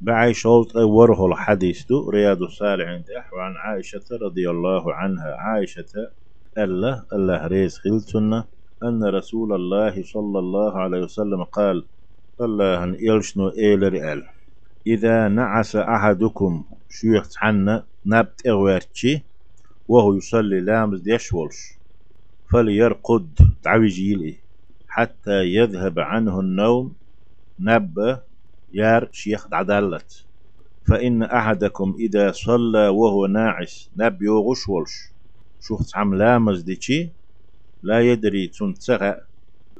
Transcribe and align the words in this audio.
بعي 0.00 0.34
شولت 0.34 0.76
وره 0.76 1.26
الحديث 1.26 1.84
دو 1.86 2.10
رياض 2.10 2.42
الصالحين 2.42 3.04
وعن 3.32 3.54
عائشة 3.56 4.04
رضي 4.22 4.50
الله 4.50 4.94
عنها. 4.94 5.34
عائشة 5.36 6.10
الله 6.58 7.04
الله 7.12 7.46
ريز 7.46 7.78
خلتنا 7.78 8.44
أن 8.82 9.04
رسول 9.04 9.52
الله 9.52 10.02
صلى 10.02 10.38
الله 10.38 10.78
عليه 10.78 11.00
وسلم 11.02 11.44
قال 11.44 11.84
الله 12.40 12.84
أن 12.84 12.94
إلشنو 12.94 13.48
إيلر 13.48 14.12
إل. 14.12 14.26
إذا 14.86 15.28
نعس 15.28 15.76
أحدكم 15.76 16.64
شيخ 16.90 17.28
عنا 17.42 17.84
نبت 18.06 18.46
إغوارتشي 18.46 19.22
وهو 19.88 20.14
يصلي 20.14 20.60
لامز 20.60 21.08
يشولش 21.08 21.58
فليرقد 22.52 23.38
تعويجيلي 23.62 24.34
حتى 24.88 25.44
يذهب 25.44 25.98
عنه 25.98 26.40
النوم 26.40 26.92
نب 27.60 28.18
يار 28.72 29.08
شيخ 29.12 29.48
عدالت. 29.52 30.26
فإن 30.88 31.22
أحدكم 31.22 31.96
إذا 32.00 32.32
صلى 32.32 32.88
وهو 32.88 33.26
ناعس 33.26 33.90
نب 33.96 34.22
يوغش 34.22 34.68
ولش 34.68 35.14
شوخت 35.60 35.96
عم 35.96 36.14
لامز 36.14 36.64
لا 37.82 38.00
يدري 38.00 38.48
تنتغى 38.48 39.20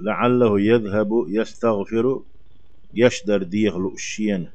لعله 0.00 0.60
يذهب 0.60 1.08
يستغفر 1.28 2.22
يشدر 2.94 3.42
ديغلو 3.42 3.94
الشين 3.94 4.50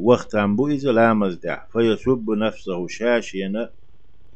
وقت 0.00 0.34
عم 0.34 0.56
إذا 0.66 0.92
لامز 0.92 1.34
دع 1.34 1.66
فيسب 1.72 2.30
نفسه 2.30 2.86
شاشينا 2.88 3.72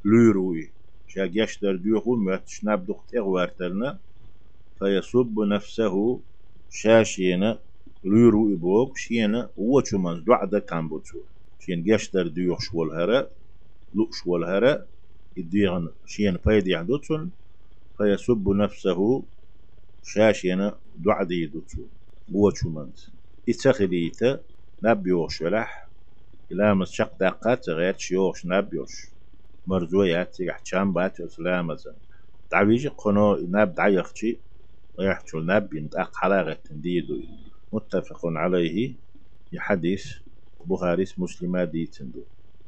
ليروي. 0.05 0.75
شاق 1.07 1.31
يشدر 1.35 1.77
ديغو 1.77 2.17
ماتش 2.17 2.65
نبدو 2.65 2.95
تغوارتلنا 3.09 4.01
فيسب 4.79 5.35
نفسه 5.41 6.23
شاشينا 6.71 7.59
ليرو 8.05 8.55
إبوك 8.55 8.97
شينا 8.97 9.51
وچمن 9.57 10.25
دعدا 10.25 10.59
كان 10.59 10.89
بوتو 10.89 11.19
شين 11.59 11.83
يشدر 11.87 12.27
ديوخ 12.29 12.61
شوال 12.61 12.91
هرا 12.93 13.31
لوك 13.95 14.15
شوال 14.15 14.45
هرا 14.45 14.87
يديغن 15.37 15.89
شين 16.07 16.37
فايد 16.39 16.67
يعدوتون 16.69 17.33
فيسب 17.97 18.49
نفسه 18.49 19.25
شاشينا 20.03 20.79
دعدا 20.95 21.35
يدوتو 21.35 21.83
وچمن 22.33 22.91
إتخليتا 23.49 24.41
نبيوش 24.83 25.41
ولح 25.43 25.89
إلا 26.53 26.75
مسشق 26.75 27.17
دقات 27.21 27.69
غير 27.69 27.99
شيوش 27.99 28.47
نبيوش 28.47 28.95
مرزويات 29.67 30.41
يحشام 30.41 30.93
بات 30.93 31.21
إسلامزن 31.21 31.95
تعويج 32.51 32.89
قنو 32.89 33.37
ناب 33.37 33.75
دعيخشي 33.75 34.41
ويحشو 34.99 35.41
ناب 35.41 35.75
ينتاق 35.75 36.17
حلاغة 36.17 36.53
تنديدو 36.55 37.21
متفق 37.73 38.21
عليه. 38.27 38.95
يحدث 39.53 40.05
بخاري 40.65 41.05
مسلم 41.19 41.59
ديتندو 41.63 42.25